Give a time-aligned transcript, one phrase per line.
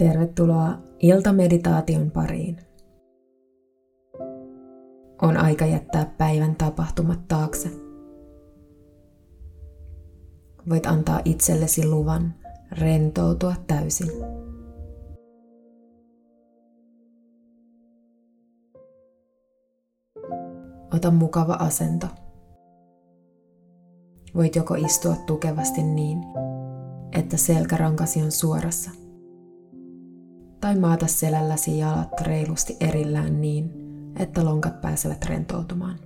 [0.00, 2.56] Tervetuloa iltameditaation pariin.
[5.22, 7.68] On aika jättää päivän tapahtumat taakse.
[10.70, 12.34] Voit antaa itsellesi luvan
[12.72, 14.10] rentoutua täysin.
[20.94, 22.06] Ota mukava asento.
[24.34, 26.18] Voit joko istua tukevasti niin,
[27.12, 28.90] että selkärankasi on suorassa,
[30.60, 33.70] tai maata selälläsi jalat reilusti erillään niin,
[34.18, 35.98] että lonkat pääsevät rentoutumaan.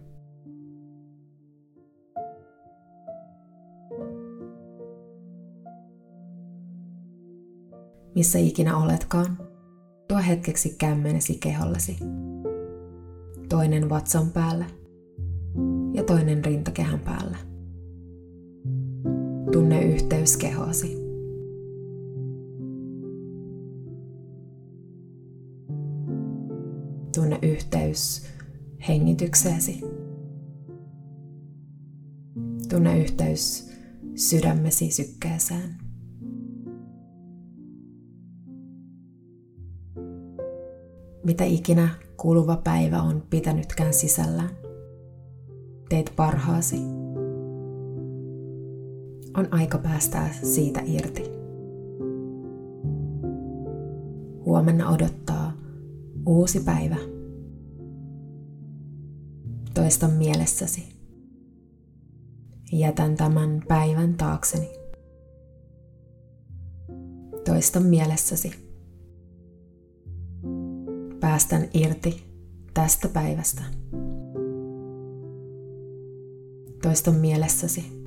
[8.15, 9.39] Missä ikinä oletkaan,
[10.09, 11.97] tuo hetkeksi kämmenesi kehollesi.
[13.49, 14.65] Toinen vatsan päällä
[15.93, 17.37] ja toinen rintakehän päällä.
[19.53, 21.04] Tunne yhteys kehosi.
[27.15, 28.27] Tunne yhteys
[28.89, 29.81] hengitykseesi.
[32.69, 33.71] Tunne yhteys
[34.15, 35.75] sydämesi sykkeeseen.
[41.25, 44.51] Mitä ikinä kuluva päivä on pitänytkään sisällään.
[45.89, 46.77] Teet parhaasi.
[49.37, 51.23] On aika päästää siitä irti.
[54.45, 55.34] Huomenna odottaa
[56.27, 56.97] uusi päivä.
[59.75, 60.95] Toista mielessäsi.
[62.73, 64.69] Jätän tämän päivän taakseni.
[67.45, 68.53] Toista mielessäsi.
[71.21, 72.25] Päästän irti
[72.75, 73.63] tästä päivästä.
[76.83, 78.05] Toista mielessäsi.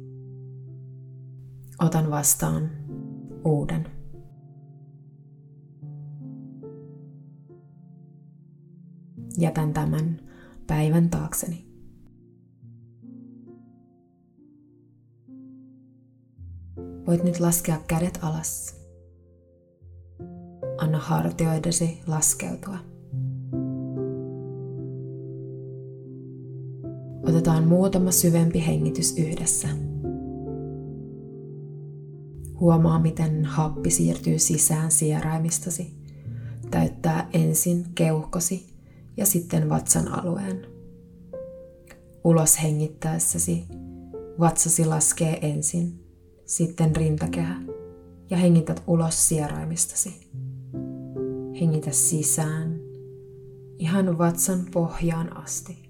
[1.82, 2.70] Otan vastaan
[3.46, 3.97] uuden.
[9.38, 10.20] Jätän tämän
[10.68, 11.68] päivän taakseni.
[17.08, 18.76] Voit nyt laskea kädet alas.
[20.78, 22.78] Anna hartioidesi laskeutua.
[27.24, 29.68] Otetaan muutama syvempi hengitys yhdessä.
[32.60, 35.96] Huomaa, miten happi siirtyy sisään sieraimistasi.
[36.72, 38.77] Täyttää ensin keuhkosi
[39.18, 40.68] ja sitten vatsan alueen.
[42.24, 43.66] Ulos hengittäessäsi
[44.40, 46.04] vatsasi laskee ensin,
[46.46, 47.62] sitten rintakehä
[48.30, 50.30] ja hengität ulos sieraimistasi.
[51.62, 52.80] Hengitä sisään
[53.80, 55.88] ihan vatsan pohjaan asti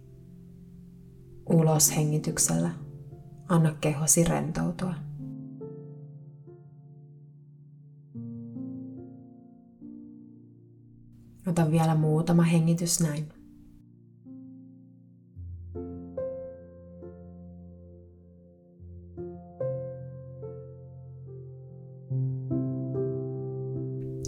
[1.49, 2.69] ulos hengityksellä.
[3.49, 4.93] Anna kehosi rentoutua.
[11.47, 13.29] Ota vielä muutama hengitys näin.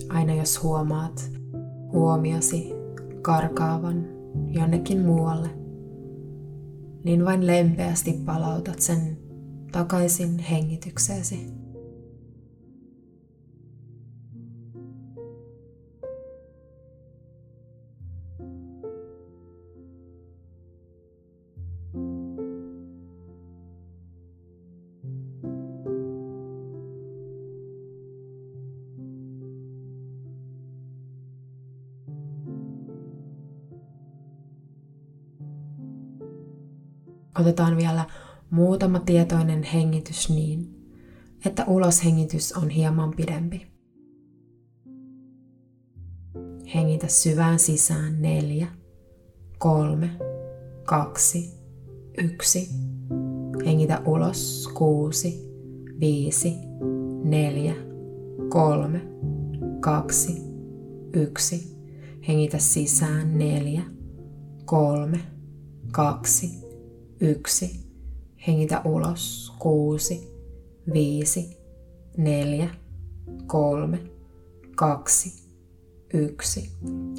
[0.09, 1.31] Aina jos huomaat
[1.91, 2.73] huomiosi
[3.21, 4.07] karkaavan
[4.47, 5.49] jonnekin muualle,
[7.03, 9.17] niin vain lempeästi palautat sen
[9.71, 11.68] takaisin hengitykseesi.
[37.39, 38.05] Otetaan vielä
[38.49, 40.75] muutama tietoinen hengitys niin,
[41.45, 43.67] että uloshengitys on hieman pidempi.
[46.75, 48.67] Hengitä syvään sisään neljä,
[49.57, 50.09] kolme,
[50.85, 51.53] kaksi,
[52.17, 52.69] yksi.
[53.65, 55.49] Hengitä ulos kuusi,
[55.99, 56.53] viisi,
[57.23, 57.75] neljä,
[58.49, 59.01] kolme,
[59.79, 60.41] kaksi,
[61.13, 61.77] yksi.
[62.27, 63.81] Hengitä sisään neljä,
[64.65, 65.19] kolme,
[65.91, 66.68] kaksi,
[67.21, 67.79] yksi,
[68.47, 70.27] hengitä ulos, kuusi,
[70.93, 71.57] viisi,
[72.17, 72.69] neljä,
[73.47, 73.99] kolme,
[74.75, 75.43] kaksi,
[76.13, 76.71] yksi,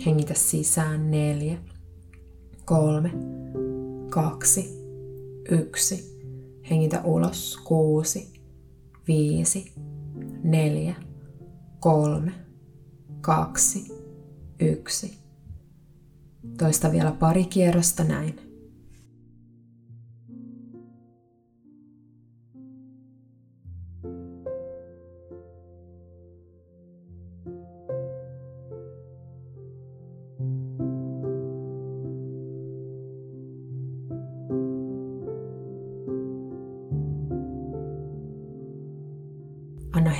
[0.06, 1.58] hengitä sisään, neljä,
[2.64, 3.12] kolme,
[4.10, 4.80] kaksi,
[5.50, 6.20] yksi,
[6.70, 8.32] hengitä ulos, kuusi,
[9.08, 9.72] viisi,
[10.42, 10.94] neljä,
[11.80, 12.32] kolme,
[13.20, 13.92] kaksi,
[14.60, 15.18] yksi.
[16.58, 18.49] Toista vielä pari kierrosta näin.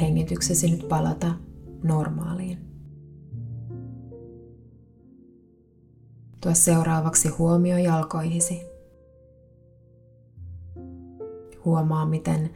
[0.01, 1.35] Hengityksesi nyt palata
[1.85, 2.59] normaaliin.
[6.41, 8.63] Tuo seuraavaksi huomio jalkoihisi.
[11.65, 12.51] Huomaa, miten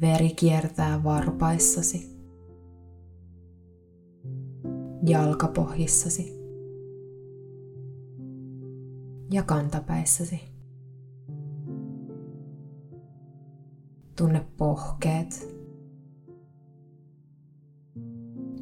[0.00, 2.16] veri kiertää varpaissasi,
[5.06, 6.32] jalkapohjissasi
[9.30, 10.40] ja kantapäissäsi.
[14.16, 15.54] Tunne pohkeet,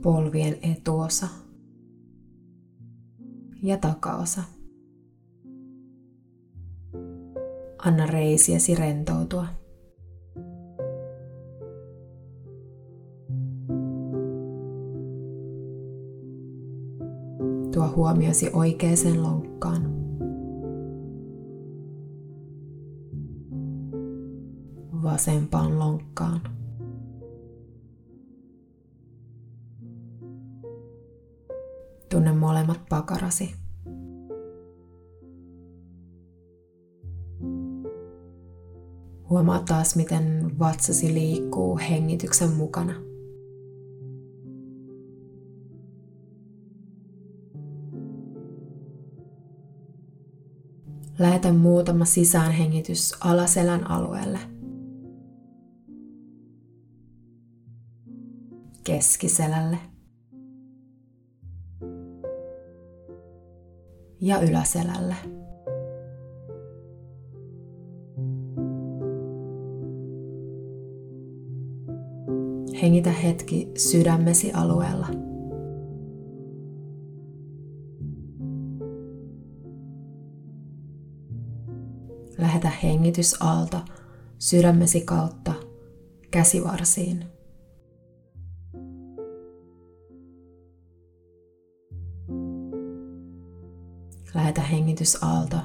[0.03, 1.29] polvien etuosa
[3.63, 4.43] ja takaosa.
[7.79, 9.47] Anna reisiäsi rentoutua.
[17.75, 19.83] Tuo huomiosi oikeaan lonkkaan.
[25.03, 26.62] Vasempaan lonkkaan.
[32.23, 33.55] Tunne molemmat pakarasi.
[39.31, 42.93] Huomaa taas, miten vatsasi liikkuu hengityksen mukana.
[51.19, 54.39] Lähetä muutama sisäänhengitys alaselän alueelle.
[58.85, 59.92] Keskiselälle.
[64.25, 65.15] Ja yläselälle.
[72.83, 75.07] Hengitä hetki sydämesi alueella.
[82.39, 83.79] Lähetä hengitysaalto
[84.39, 85.53] sydämesi kautta
[86.31, 87.32] käsivarsiin.
[94.35, 95.57] Lähetä hengitysaalto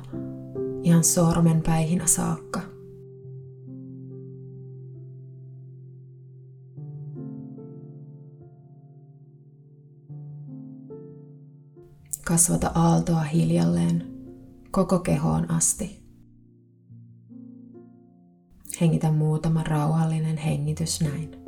[0.83, 2.61] ihan sormenpäihinä saakka.
[12.25, 14.03] Kasvata aaltoa hiljalleen
[14.71, 16.03] koko kehoon asti.
[18.81, 21.46] Hengitä muutama rauhallinen hengitys näin.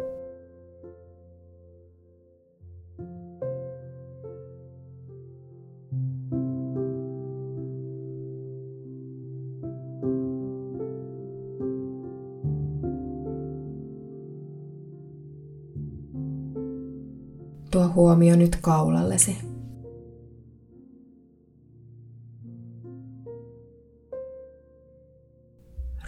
[17.71, 19.37] Tuo huomio nyt kaulallesi.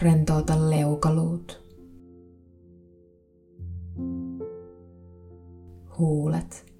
[0.02, 1.62] Rentouta leukaluut.
[5.98, 6.72] Huulet.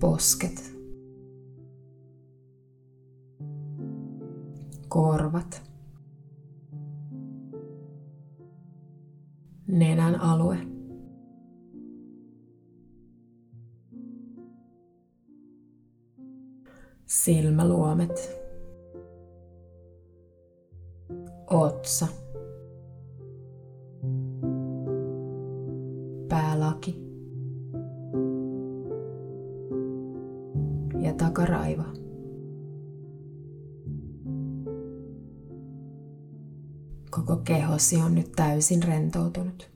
[0.00, 0.72] Posket.
[4.88, 5.62] Korvat.
[9.66, 10.61] Nenän alue.
[21.50, 22.08] Otsa,
[26.28, 27.02] päälaki
[31.02, 31.84] ja takaraiva.
[37.10, 39.70] Koko kehosi on nyt täysin rentoutunut.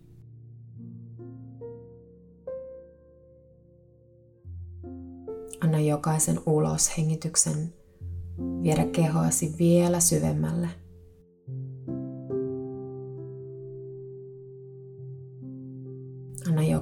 [5.60, 7.72] Anna jokaisen uloshengityksen
[8.62, 10.68] viedä kehoasi vielä syvemmälle–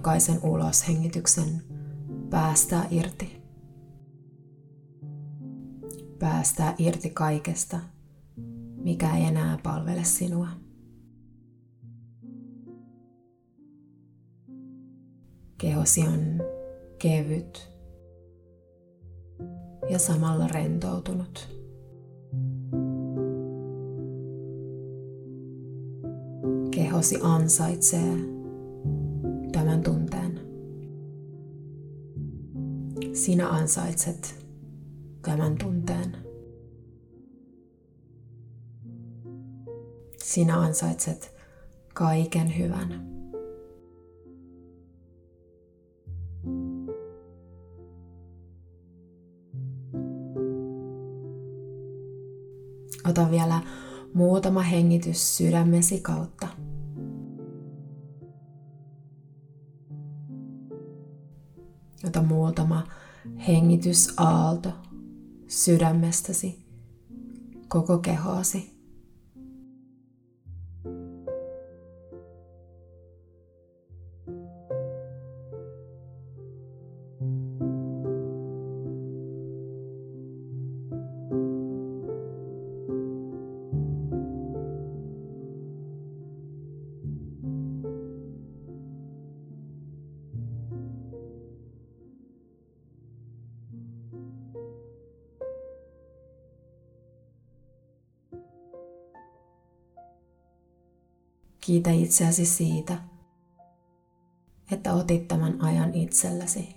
[0.04, 1.62] jokaisen uloshengityksen
[2.30, 3.42] päästää irti.
[6.18, 7.80] Päästää irti kaikesta,
[8.76, 10.48] mikä ei enää palvele sinua.
[15.58, 16.40] Kehosi on
[16.98, 17.70] kevyt
[19.90, 21.48] ja samalla rentoutunut.
[26.70, 28.33] Kehosi ansaitsee
[29.84, 30.40] tunteen.
[33.12, 34.46] Sinä ansaitset
[35.22, 36.16] tämän tunteen.
[40.22, 41.34] Sinä ansaitset
[41.94, 43.14] kaiken hyvän.
[53.10, 53.60] Ota vielä
[54.14, 56.48] muutama hengitys sydämesi kautta.
[62.06, 62.86] Ota muutama
[63.48, 64.72] hengitysaalto
[65.48, 66.64] sydämestäsi,
[67.68, 68.73] koko kehoasi.
[101.66, 102.98] Kiitä itseäsi siitä,
[104.72, 106.76] että otit tämän ajan itsellesi.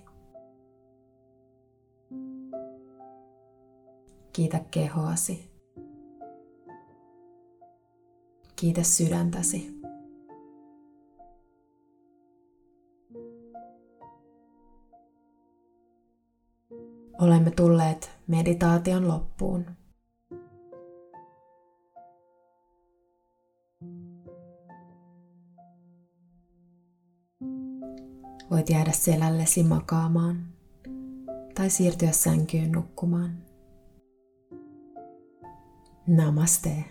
[4.32, 5.50] Kiitä kehoasi.
[8.56, 9.80] Kiitä sydäntäsi.
[17.20, 19.66] Olemme tulleet meditaation loppuun.
[28.58, 30.46] Voit jäädä selällesi makaamaan
[31.54, 33.38] tai siirtyä sänkyyn nukkumaan.
[36.06, 36.84] Namaste.